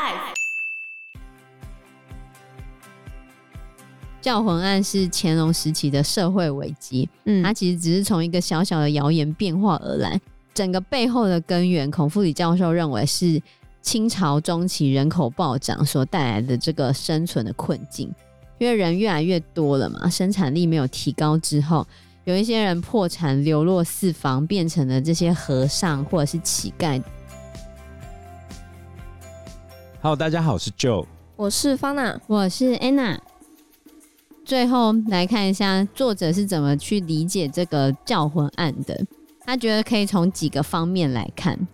[0.00, 0.34] Life。
[4.22, 10.18] 教魂案是乾隆时期的社会危机，嗯，它其实只是从一个小小的谣言变化而来。
[10.54, 13.40] 整个背后的根源，孔富里教授认为是
[13.82, 18.10] 清朝中期人口暴涨所带来的这个生存的困境。
[18.56, 21.86] 因为人越来越多了嘛，生产力没有提高之后，
[22.24, 27.02] 有一些人破产流落四方，变成了这些和尚或者是乞丐。
[30.02, 31.04] Hello，大家好，我是 Joe，
[31.36, 33.18] 我是方娜，我是 Anna。
[34.46, 38.98] 最后来看一下作者是怎么去理解这个教魂案的。
[39.44, 41.68] 他觉得可以从几个方面来看。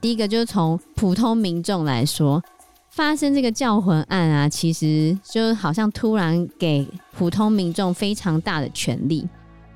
[0.00, 2.42] 第一个就是从普通民众来说。
[2.90, 6.84] 发生这个教魂案啊，其实就好像突然给
[7.16, 9.28] 普通民众非常大的权利，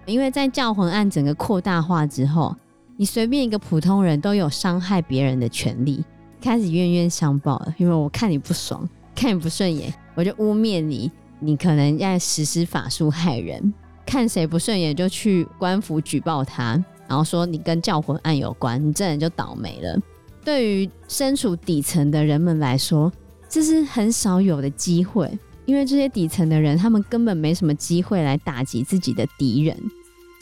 [0.06, 2.56] 因为在教魂案整个扩大化之后，
[2.96, 6.02] 你随便一个普通人都有伤害别人的权利，
[6.42, 7.74] 开始冤冤相报了。
[7.78, 13.72] 因为我看你不爽， 看你不顺眼，我就污蔑你，你可能在实施法术害人。
[14.04, 19.98] 看谁不顺眼就去官府举报他，然后说你跟教魂案有关，你这人就倒霉了。
[20.44, 23.10] 对于身处底层的人们来说，
[23.48, 25.30] 这是很少有的机会，
[25.66, 29.76] 因为这些底层的人，他们根本没什么机会来打击自己的敌人，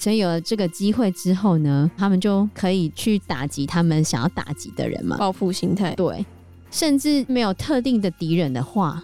[0.00, 5.94] 所以有了这个机会之后呢，他们就可以去打击他们想要打击的人嘛，报复心态。
[5.94, 6.24] 对，
[6.70, 9.02] 甚至没有特定的敌人的话，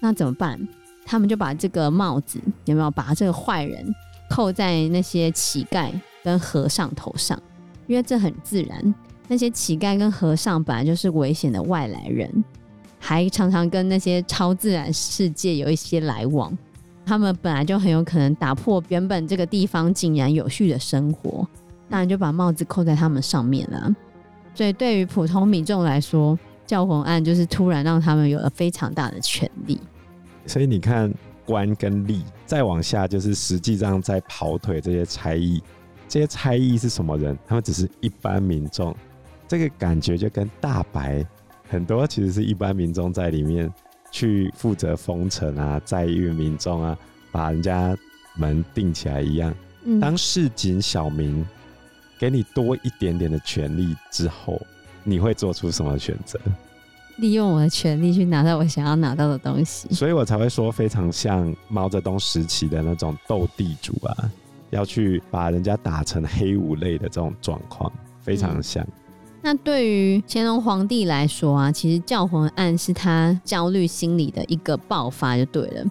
[0.00, 0.60] 那怎么办？
[1.06, 3.82] 他们就把这个帽子有没有把这个坏人
[4.28, 5.90] 扣在那些乞丐
[6.22, 7.42] 跟和尚头上，
[7.86, 8.94] 因为这很自然。
[9.28, 12.44] 那些乞丐跟和尚本来就是危险的外来人，
[12.98, 16.54] 还常常跟那些超自然世界有一些来往。
[17.06, 21.46] 他们本来就很有可能打破原本这个地方井然有序的生活，
[21.88, 23.94] 当然就把帽子扣在他们上面了。
[24.54, 29.80] 所以对于普通民众来说，教皇案就是突然让他们有了非常大的权利。
[30.46, 31.12] 所以你看，
[31.44, 35.62] 官跟吏再往下，就是实际上在跑腿这些差役。
[36.08, 37.36] 这些差役是什么人？
[37.46, 38.94] 他们只是一般民众。
[39.48, 41.26] 这个感觉就跟大白
[41.68, 43.72] 很多其实是一般民众在里面
[44.14, 46.96] 去负责封城啊，载运民众啊，
[47.32, 47.96] 把人家
[48.36, 49.52] 门定起来一样。
[49.82, 51.44] 嗯，当市井小民
[52.16, 54.64] 给你多一点点的权利之后，
[55.02, 56.38] 你会做出什么选择？
[57.16, 59.92] 利用我的权利去拿到我想要拿到的东西。
[59.92, 64.30] 所以我才会说非常像毛泽东时期的那种斗地主啊，
[64.70, 68.84] 要去把人家打成黑五类的这种状况，非常像。
[68.84, 68.92] 嗯
[69.46, 75.84] 那对于乾隆皇帝来说啊，其实教魂案是他焦虑心理的一个爆发，就对了。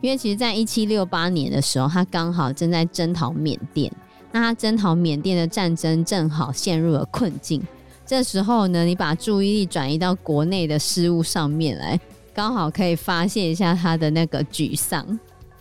[0.00, 3.92] 因为其实，在一七六八年的时候，他刚好正在征讨缅甸，
[4.30, 7.60] 那他征讨缅甸的战争正好陷入了困境。
[8.06, 11.98] 这时候呢，你把注意力转移到国内的事务上面来，
[12.32, 15.18] 刚好可以发泄一下他的那个沮丧。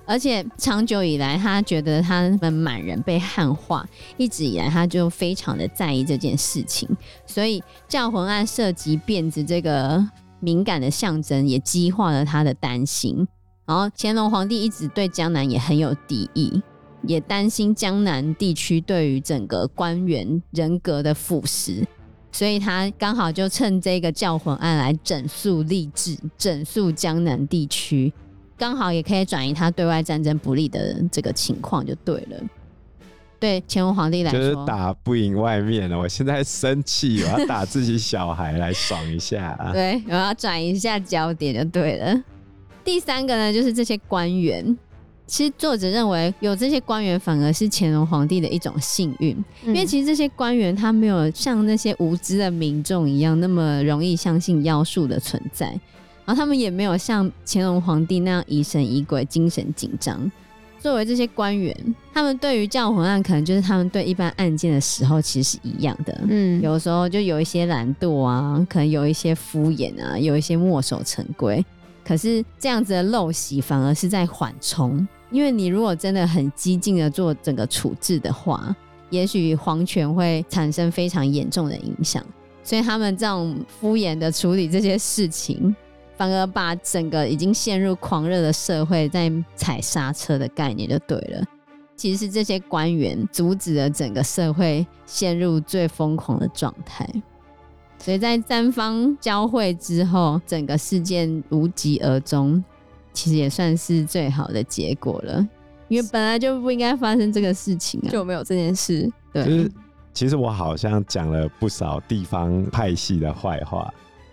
[0.09, 3.87] 而且长久以来，他觉得他们满人被汉化，
[4.17, 6.89] 一直以来他就非常的在意这件事情，
[7.27, 10.03] 所以教魂案涉及辫子这个
[10.39, 13.27] 敏感的象征，也激化了他的担心。
[13.67, 16.59] 然后乾隆皇帝一直对江南也很有敌意，
[17.03, 21.85] 也担心江南地区对于整个官员人格的腐蚀，
[22.31, 28.11] 所以他刚好就趁这个教魂案来整肃吏治，整肃江南地区。
[28.59, 32.37] 刚好也可以转移他对外战争不利的这个情况，就对了。
[33.39, 35.97] 对乾隆皇帝来说，就是打不赢外面了。
[35.97, 39.51] 我现在生气，我要打自己小孩来爽一下。
[39.57, 42.21] 啊 对，我要转移一下焦点，就对了。
[42.83, 44.77] 第三个呢，就是这些官员。
[45.25, 49.29] 其实作者认为，有这些官员反而是乾隆皇帝的一种幸运，
[49.63, 55.79] 因为其实这些官员他没有像那些无知的民众一样那么容易相信妖术的存在。
[56.29, 60.31] 然后他们也没有像乾隆皇帝那样疑神疑鬼、精神紧张。
[60.77, 61.75] 作为这些官员，
[62.13, 66.15] 他们对于教魂案，可能就是他们对一般案件的时候其实是一样的。
[66.29, 71.65] 嗯，有时候就有一些懒惰啊，可能有一些敷衍啊，有一些墨守成规。
[72.05, 78.75] 可是这样子的陋习反而是在缓冲，因为你如果真的很激进的做整个处置的话，
[79.09, 82.23] 也许皇权会产生非常严重的影响。
[82.63, 85.75] 所以他们这种敷衍的处理这些事情。
[86.19, 91.41] 反而把整个已经陷入狂热的社会在踩刹车的概念就对了。
[91.95, 97.07] 其实这些官员阻止了整个社会陷入最疯狂的状态，
[97.99, 102.61] 所以在三方交汇之后，整个事件无疾而终，
[103.13, 105.47] 其实也算是最好的结果了。
[105.87, 109.09] 因为本来就不应该发生这个事情啊，就没有这件事。
[109.31, 109.71] 对，就是
[110.13, 113.89] 其实我好像讲了不少地方派系的坏话。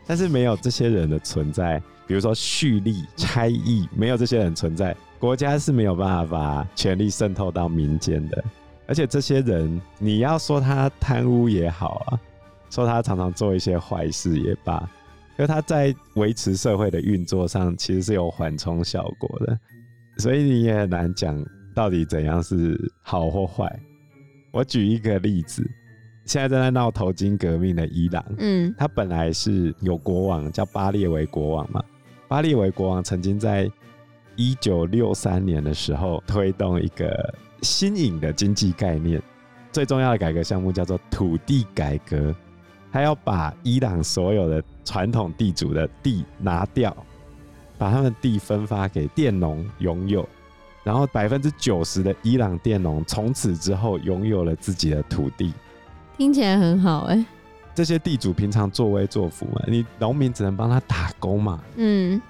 [0.06, 8.44] 但是没有这些人的存在，比如说蓄力、差役，没有这些人存在，国家是没有办法把权力渗透到民间的。
[8.86, 12.20] 而且这些人，你要说他贪污也好啊，
[12.70, 14.78] 说他常常做一些坏事也罢，
[15.38, 19.58] 因为他在维持社会的运作上其实是有缓冲效果的，
[20.18, 21.44] 所以你也很难讲
[21.74, 23.76] 到底怎样是好或坏。
[24.52, 25.68] 我举一个例子。
[26.26, 31.82] 现在正在闹头巾革命的伊朗，嗯，他本来是有国王叫巴列维国王嘛。
[32.26, 33.70] 巴列维国王曾经在
[34.34, 37.32] 一九六三年的时候推动一个
[37.62, 39.22] 新颖的经济概念，
[39.70, 42.34] 最重要的改革项目叫做土地改革。
[42.90, 46.94] 他要把伊朗所有的传统地主的地拿掉，
[47.78, 50.28] 把他们地分发给佃农拥有，
[50.82, 55.52] 然后百分之九十的伊朗佃农从此之后拥有了自己的土地。
[56.16, 57.26] 听起来很好哎、欸，
[57.74, 61.60] 这些地主平常作威作福嘛，你农民只能帮他打工嘛。
[61.76, 62.20] 嗯，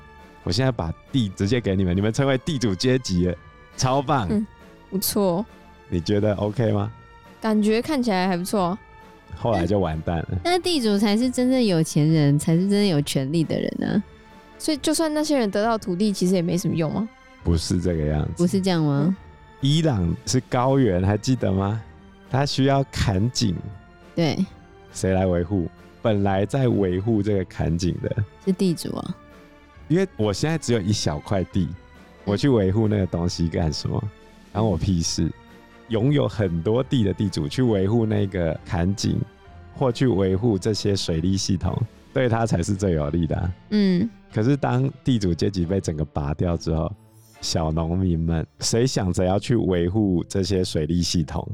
[0.43, 3.35] 我现在把地直接给你们，你们成为地主阶级了，
[3.77, 4.47] 超棒，嗯、
[4.91, 5.45] 不错。
[5.89, 6.91] 你觉得 OK 吗？
[7.41, 8.77] 感觉看起来还不错。
[9.37, 10.29] 后来就完蛋了。
[10.43, 14.03] 那地主才是真正有钱人，才是真正有权力的人呢、啊。
[14.59, 17.09] 所以，就算那些人得到土地，其实也没什么用吗？
[17.45, 19.05] 不是这个样子，不是这样吗？
[19.07, 19.17] 嗯、
[19.61, 21.81] 伊朗是高原，还记得吗？
[22.31, 23.55] 他需要砍井，
[24.15, 24.45] 对，
[24.93, 25.69] 谁来维护？
[26.03, 29.17] 本来在维护这个砍井的是地主啊，
[29.89, 31.69] 因为我现在只有一小块地，
[32.25, 34.03] 我去维护那个东西干什么？
[34.53, 35.31] 关我屁事！
[35.89, 39.21] 拥有很多地的地主去维护那个砍井，
[39.75, 41.77] 或去维护这些水利系统，
[42.13, 43.55] 对他才是最有利的啊。
[43.71, 46.93] 嗯，可是当地主阶级被整个拔掉之后，
[47.41, 51.47] 小农民们谁想着要去维护这些水利系统？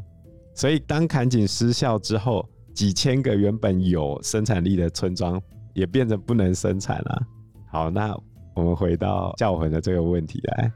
[0.55, 5.41] 所以，当砍井失效之后，几千个原本有生产力的村庄
[5.75, 7.23] 也变成不能生产了。
[7.71, 8.15] 好，那
[8.55, 10.73] 我们回到教魂的这个问题来，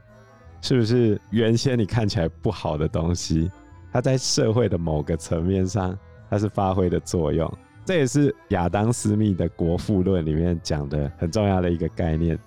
[0.61, 3.51] 是不是原先你看起来不好的东西，
[3.91, 5.97] 它在社会的某个层面上，
[6.29, 7.51] 它是发挥的作用？
[7.85, 12.37] 这也是亚当·斯密的《国富论》里面讲的很重要的一个概念。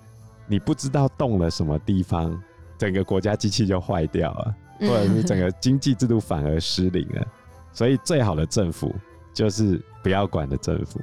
[0.47, 2.37] 你不知道动了什么地方，
[2.77, 4.55] 整个国家机器就坏掉了。
[4.81, 7.25] 或者是整个经济制度反而失灵了，
[7.71, 8.93] 所以最好的政府
[9.33, 10.99] 就是不要管的政府，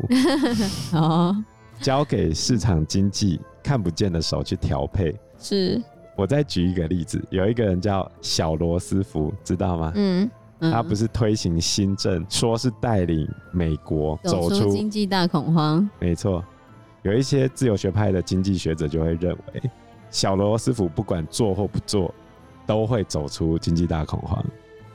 [0.97, 1.45] 哦，
[1.81, 5.19] 交给市场经济看不见的手去调配。
[5.39, 5.81] 是，
[6.17, 9.93] 我再举一个例子，有一个人叫小罗斯福，知道吗？
[9.95, 10.29] 嗯，
[10.61, 15.89] 他不是推行新政，说是带领美国走出经济大恐慌。
[16.01, 16.45] 没错，
[17.03, 19.71] 有一些自由学派的经济学者就会认为，
[20.11, 22.13] 小罗斯福不管做或不做。
[22.69, 24.45] 都会走出经济大恐慌，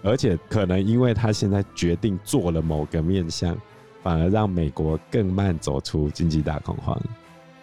[0.04, 3.58] 而且可能因为他现在决定做了某个面向，
[4.04, 6.96] 反而让美国更慢走出经济大恐慌。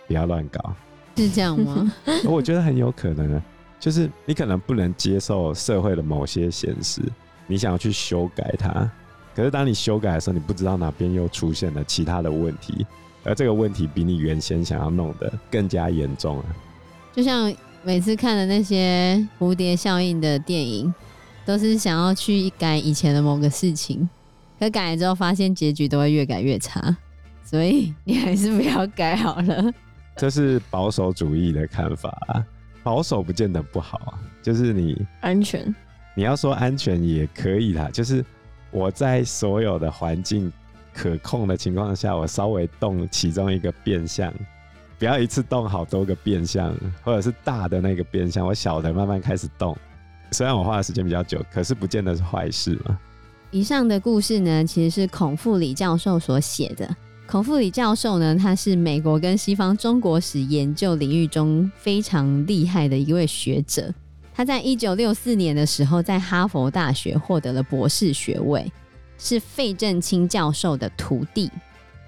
[0.09, 0.75] 不要乱搞，
[1.17, 1.95] 是这样吗？
[2.27, 3.43] 我觉得很有可能啊，
[3.79, 7.01] 就是你可能不能接受社会的某些现实，
[7.47, 8.91] 你想要去修改它，
[9.33, 12.85] 可是当你修改的时候，你不知道哪边又出现了其他的问题，
[13.23, 16.47] 而这个问题比你原先想要弄的更加严重啊，
[17.12, 17.55] 就像。
[17.82, 20.93] 每次看的那些蝴蝶效应的电影，
[21.47, 24.06] 都是想要去改以前的某个事情，
[24.59, 26.94] 可改了之后发现结局都会越改越差，
[27.43, 29.73] 所以你还是不要改好了。
[30.15, 32.45] 这是保守主义的看法啊，
[32.83, 35.75] 保守不见得不好啊，就是你安全，
[36.14, 38.23] 你要说安全也可以啦，就是
[38.71, 40.52] 我在所有的环境
[40.93, 44.31] 可控的情况下，我稍微动其中一个变项。
[45.00, 49.75] 不要一次动好多个变相，或者是大的那个变相，我小的慢慢开始动。
[50.30, 52.99] 虽然我花的时间比较久，可是不见得是坏事嘛。
[53.50, 56.95] 以上的故事呢，其实是孔富里教授所写的。
[57.26, 63.90] 孔富里教授呢，他是美国跟西方中国史研究领域中非常厉害的一位学者。
[64.35, 68.71] 他在一九六四年的时候，在哈佛大学获得了博士学位，
[69.16, 71.50] 是费正清教授的徒弟。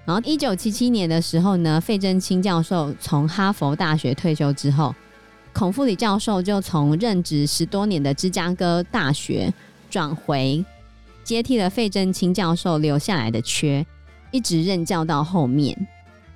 [0.05, 4.93] 然后，一九七七年的时候呢，费正清教授从哈佛大学退休之后，
[5.53, 9.53] 孔富里教授就从任职十多年的芝加哥大学
[9.89, 10.63] 转回，
[11.23, 13.85] 接替了费正清教授留下来的缺，
[14.31, 15.87] 一直任教到后面。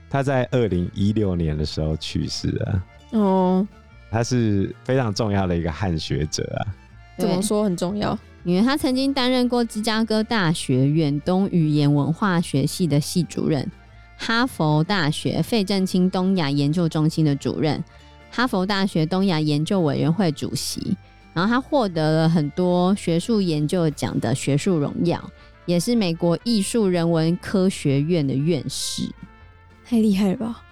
[0.10, 2.84] 他在二零一六年的时候去世了。
[3.12, 3.68] 哦，
[4.10, 6.64] 他是非常重要的一个汉学者啊。
[7.18, 8.18] 怎么说很重要？
[8.48, 13.70] 因为他曾经担任过芝加哥大学远东语言文化学系的系主任，
[14.18, 17.84] 哈佛大学费正清东亚研究中心的主任，
[18.32, 20.96] 哈佛大学东亚研究委员会主席，
[21.34, 25.22] 然后他获得了很多学术研究奖的学术荣耀，
[25.66, 29.12] 也是美国艺术人文科学院的院士，
[29.86, 30.64] 太厉害了吧？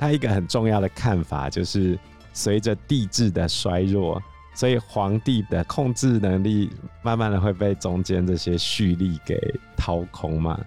[0.00, 1.96] 他一个很重要的看法就是，
[2.32, 4.20] 随着地质的衰弱，
[4.60, 6.68] 所以皇帝的控制能力
[7.00, 9.40] 慢慢的会被中间这些蓄力给
[9.74, 10.60] 掏空嘛，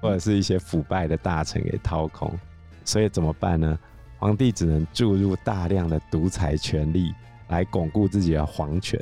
[0.00, 2.32] 或者是一些腐败的大臣给掏空，
[2.86, 3.78] 所以怎么办呢？
[4.16, 7.12] 皇帝只能注入大量的独裁权力
[7.48, 8.98] 来巩固自己的皇权，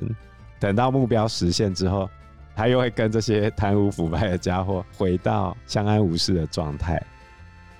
[0.58, 2.10] 等到目标实现之后，
[2.56, 7.00] 他又会跟这些贪污腐败的家伙回到相安无事的状态。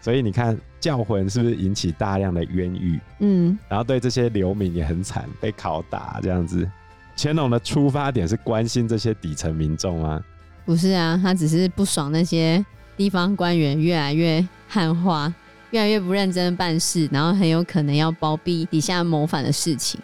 [0.00, 3.00] 所以你看，教魂是不是引起大量的冤狱？
[3.20, 6.68] 嗯，然后对这些流民也很惨，被拷打这样子。
[7.16, 10.22] 乾隆的出发点是关心这些底层民众吗？
[10.64, 12.64] 不是啊，他只是不爽那些
[12.96, 15.32] 地方官员越来越汉化，
[15.70, 20.00] 越来越不认真办事，然后很有可能要包庇底下谋反的事情，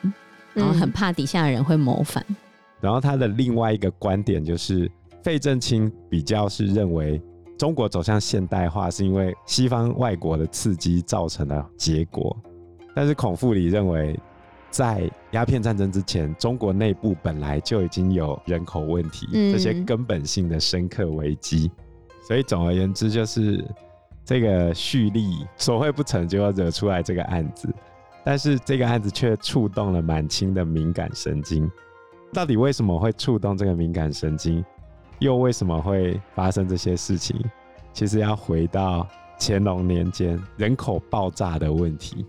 [0.55, 2.25] 然后很怕底下的人会谋反。
[2.29, 2.37] 嗯。
[2.81, 4.91] 然后他的另外一个观点就是，
[5.23, 7.21] 费正清比较是认为。
[7.63, 12.37] 中国走向现代化是因为西方外国的刺激造成的结果，
[12.93, 14.19] 但是孔富里认为，
[14.69, 21.71] 在鸦片战争之前，中国内部本来就已经有人口问题，这些根本性的深刻危机。
[22.27, 23.65] 所以总而言之，就是
[24.25, 27.73] 这个蓄力所会不成就要惹出来这个案子，
[28.25, 31.71] 但是这个案子却触动了满清的敏感神经。
[32.33, 34.65] 到底为什么会触动这个敏感神经？
[35.23, 37.41] 又为什么会发生这些事情？
[37.93, 39.07] 其实要回到
[39.39, 42.27] 乾隆年间人口爆炸的问题，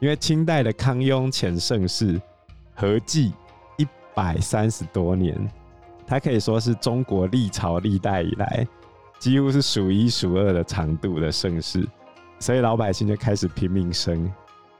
[0.00, 2.20] 因为清代的康雍乾盛世
[2.74, 3.32] 合计
[3.76, 5.38] 一百三十多年，
[6.04, 8.66] 它可以说是中国历朝历代以来
[9.20, 11.86] 几乎是数一数二的长度的盛世，
[12.40, 14.28] 所以老百姓就开始拼命生，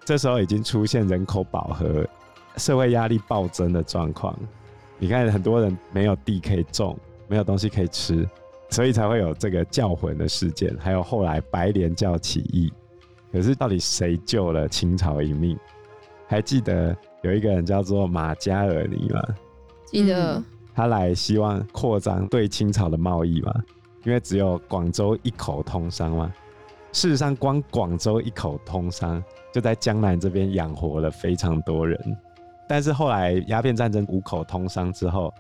[0.05, 2.05] 这时候已经出现人口饱和、
[2.57, 4.37] 社会压力暴增的状况。
[4.99, 6.99] 你看，很多人没有地可以种。
[7.29, 8.29] 没有东西可以吃，
[8.71, 12.73] 所以才会有这个教魂的事件，还有后来白莲教起义。
[13.33, 15.59] 可是到底谁救了清朝一命？
[16.27, 19.23] 还记得有一个人叫做马加尔尼吗？
[19.87, 20.43] 记得。
[20.75, 23.53] 他来希望扩张对清朝的贸易嘛，
[24.05, 26.33] 因为只有广州一口通商嘛。
[26.93, 31.99] 事实上，光广州一口通商就在江南这边养活了非常多人。
[32.69, 35.33] 但是后来鸦片战争五口通商之后。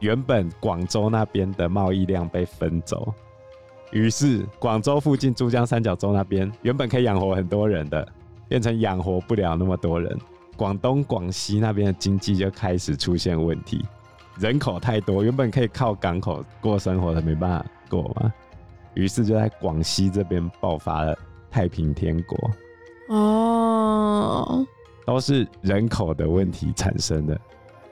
[0.00, 3.12] 原本广州那边的贸易量被分走，
[3.92, 8.06] 于是广州附近珠江三角洲那边原本可以养活很多人的，
[8.48, 10.18] 变成养活不了那么多人。
[10.56, 13.84] 广东、广西那边的经济就开始出现问题，
[14.38, 18.32] 人口太多，原本可以靠港口过生活的没办法过嘛，
[18.94, 21.16] 于是就在广西这边爆发了
[21.50, 22.50] 太平天国。
[23.08, 24.66] 哦，
[25.04, 27.40] 都是人口的问题产生的。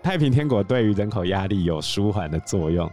[0.03, 2.91] 太平天国对于人口压力有舒缓的作用，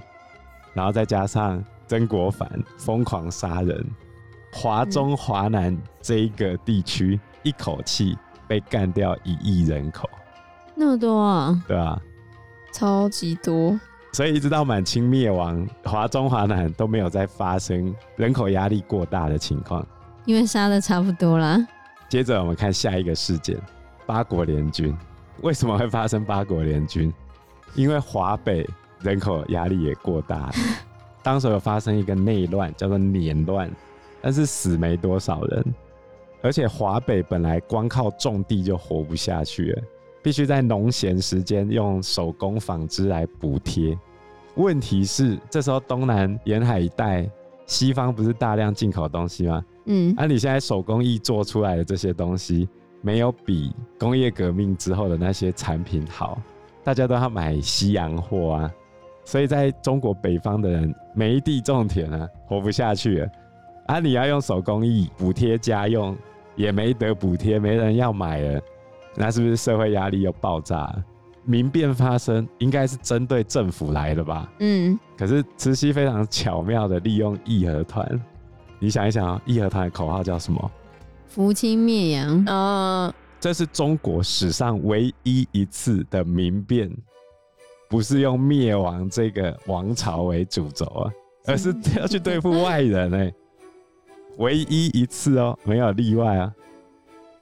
[0.74, 3.86] 然后再加上曾国藩疯狂杀人，
[4.52, 10.10] 华中华南这一个地区一口气被干掉一亿人口，
[10.76, 11.64] 那么多啊？
[11.68, 12.02] 对啊，
[12.74, 13.80] 超级多。
[14.12, 19.86] 所以一直到满清灭亡，华中华南都没有再发生人口压力过大的情况，
[20.26, 21.58] 因为杀的差不多了。
[22.10, 23.58] 接着我们看下一个事件：
[24.06, 24.96] 八国联军。
[25.42, 27.14] 为什么会发生八国联军？
[27.76, 28.68] 因为华北
[29.02, 30.54] 人口压力也过大了。
[31.22, 33.70] 当时有发生一个内乱，叫做捻乱，
[34.22, 35.76] 但是死没多少人。
[36.42, 39.84] 而且华北本来光靠种地就活不下去了，
[40.22, 43.98] 必须在农闲时间用手工纺织来补贴。
[44.54, 47.30] 问题是，这时候东南沿海一带，
[47.66, 49.66] 西方不是大量进口东西吗？
[49.86, 52.70] 嗯，那、啊、你现在手工艺做出来的这些东西。
[53.06, 56.42] 没有比工业革命之后的那些产品好，
[56.84, 58.72] 大家都要买西洋货啊，
[59.24, 63.28] 所以在中国北方的人没地种田啊，活不下去了
[63.86, 64.00] 啊！
[64.00, 66.18] 你要用手工艺补贴家用，
[66.56, 68.60] 也没得补贴，没人要买了，
[69.16, 70.92] 那是不是社会压力又爆炸？
[71.44, 74.52] 民变发生，应该是针对政府来的吧？
[74.62, 78.20] 嗯，可是慈禧非常巧妙的利用义和团，
[78.80, 80.72] 你想一想啊，义和团的口号叫什么？
[81.28, 86.90] 扶清灭洋啊，这是中国史上唯一一次的民变，
[87.90, 91.12] 不是用灭亡这个王朝为主轴啊，
[91.46, 93.34] 而是要去对付外人哎、欸，
[94.38, 96.54] 唯一一次哦，没有例外啊。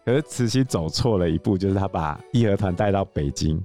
[0.05, 3.63] 可是慈禧走错了一步，就是他把义和团带到北京，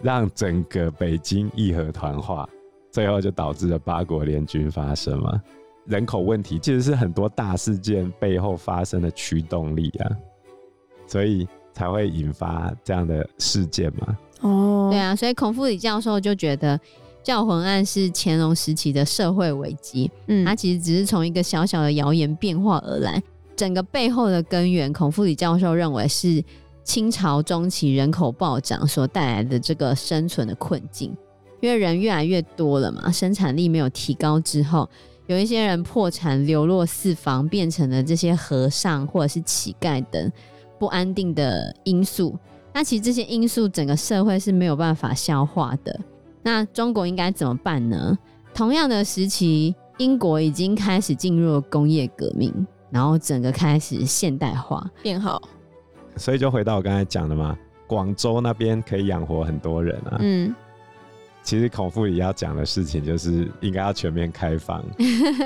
[0.00, 2.48] 让整个北京义和团化，
[2.90, 5.42] 最后就导致了八国联军发生嘛。
[5.86, 10.10] 人口问题其实是很多大事件背后发生的驱动力啊，
[11.06, 14.16] 所以才会引发这样的事件嘛。
[14.42, 16.78] 哦，对啊，所以孔富里教授就觉得
[17.22, 20.10] 教魂案是乾隆时期的社会危机。
[20.26, 23.22] 嗯，它其实只是从一个小小的谣言变化而来，
[23.56, 26.42] 整个背后的根源，孔富里教授认为是
[26.84, 31.16] 清朝中期人口暴涨所带来的这个生存的困境。
[31.60, 34.88] 因为人越来越多了嘛，生产力没有提高之后，
[35.26, 40.32] 有一些人破产流落四方，变成了这些和尚或者是乞丐等
[40.78, 42.36] 不安定的因素。
[42.72, 46.00] 那其实这些因素整个社会是没有办法消化的。
[46.42, 48.18] 那中国应该怎么办呢？
[48.52, 52.52] 同样的时期，英国已经开始进入了工业革命，
[52.90, 55.40] 然后整个开始现代化变好。
[56.16, 60.16] 所以就回到我刚才讲的嘛，广州那边可以养活很多人啊。
[60.18, 60.54] 嗯。
[61.42, 64.80] 其实孔富里要讲的事情就是应该要全面开放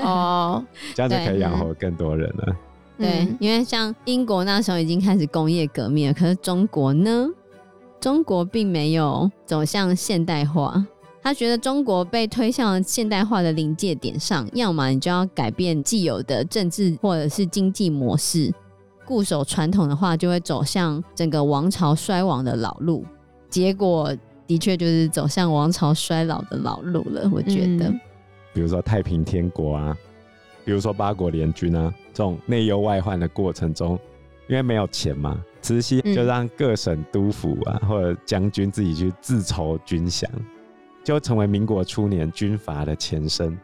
[0.03, 0.63] 哦，
[0.93, 2.55] 这样就可以养活更多人了。
[2.99, 7.27] 对，因为像英国那时候已经开始工业革命了，可是中国呢？
[7.99, 10.85] 中国并没有走向现代化。
[11.21, 18.53] 他觉得中国被推向现代化的临界点上，要么你就要改变既有的政治或者是经济模式，
[19.03, 23.03] 固守传统的话，就会走向整个王朝衰亡的老路。
[23.49, 24.15] 结果。
[24.47, 27.89] 的确就是走向王朝衰老的老路了，我觉得。
[27.89, 27.99] 嗯、
[28.53, 29.95] 比如说太平天国啊，
[30.63, 33.99] 比如说八国联军啊，这种内忧外患的过程中，
[34.47, 40.25] 因为没有钱嘛，慈禧就让各省督府啊、嗯、或者将军自己去自筹军饷，
[41.03, 43.57] 就成为民国初年军阀的前身。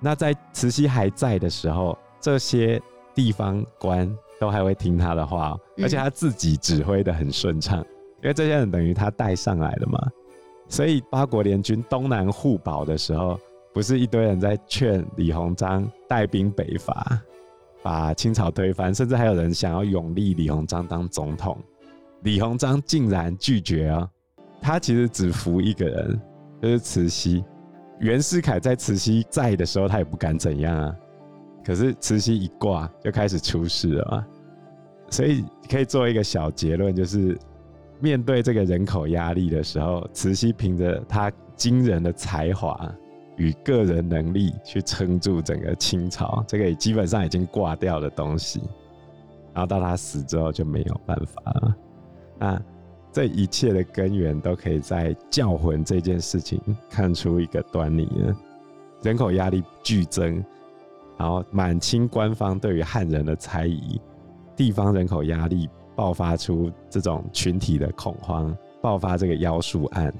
[0.00, 2.82] 那在慈禧还在的时候，这些
[3.14, 7.78] 地方官都还会听他的话，而且他自己指挥的很顺畅。
[8.22, 9.98] 因为这些人等于他带上来的嘛，
[10.68, 13.38] 所以八国联军东南互保的时候，
[13.72, 17.20] 不是一堆人在劝李鸿章带兵北伐，
[17.82, 21.56] 把清朝推翻，甚至还有人想要拥立李鸿章当总统，
[22.22, 24.10] 李鸿章竟然拒绝啊！
[24.60, 26.20] 他其实只服一个人，
[26.60, 27.44] 就是慈禧。
[28.00, 30.96] 袁世凯在慈禧在的时候，他也不敢怎样啊，
[31.64, 34.26] 可是慈禧一挂，就开始出事了嘛。
[35.10, 37.38] 所以可以做一个小结论，就是。
[37.98, 42.78] 面对这个人口压力的时候，慈禧凭着她惊人的才华
[43.36, 48.60] 与个人能力去撑住整个清朝，这个也基本上已经挂掉的东西。
[49.54, 51.76] 然后到她死之后就没有办法了。
[52.38, 52.62] 那
[53.10, 58.36] 这一切的根源都可以在教魂这件事情看出一个端倪了。
[59.02, 60.44] 人口压力剧增，
[61.16, 63.98] 然后满清官方对于汉人的猜疑，
[64.54, 65.68] 地方人口压力。
[65.96, 70.12] 爆发出这种群体的恐慌，爆发这个妖术案，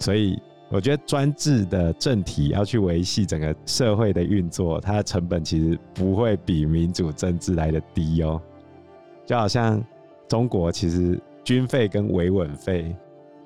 [0.00, 0.36] 所以
[0.68, 8.42] 我觉得专制的政体要去维系整个社会的运作，它的成本其实不会比民主政治来的低哦。
[9.24, 9.82] 就好像
[10.28, 12.94] 中国其实军费跟维稳费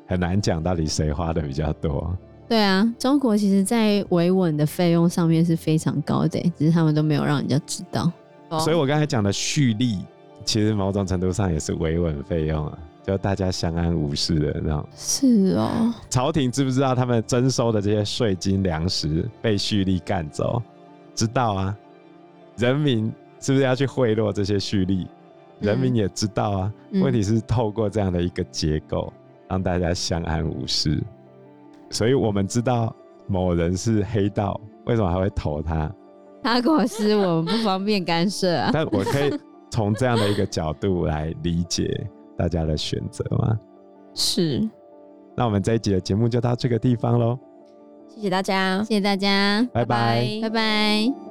[0.07, 2.17] 很难讲到底谁花的比较多。
[2.49, 8.11] 对啊，中国其实在维稳的费用上面是非常高的，只是他们都没有让人家知道。
[8.59, 9.99] 所以我刚才讲的蓄力。
[10.45, 14.89] 其实某种程度上也是维稳费用啊，就大家相安无事的那种。
[14.97, 15.95] 是哦。
[16.09, 20.61] 朝廷知不知道他们征收的这些税金、粮食被蓄力干走？
[21.15, 21.77] 知道啊。
[22.57, 25.07] 人民是不是要去贿赂这些蓄力？
[25.61, 26.73] 人民也知道啊。
[26.91, 29.13] 嗯、问题是透过这样的一个结构，
[29.49, 31.01] 让大家相安无事。
[31.91, 32.95] 所以我们知道
[33.27, 35.91] 某人是黑道，为什么还会投他？
[36.43, 38.71] 他果是我们不方便干涉啊。
[38.73, 39.31] 但我可以。
[39.71, 42.07] 从这样的一个角度来理解
[42.37, 43.59] 大家的选择吗？
[44.15, 44.69] 是。
[45.37, 47.39] 那我们这一集的节目就到这个地方喽。
[48.09, 51.30] 谢谢大家，谢谢大家，拜拜，拜拜。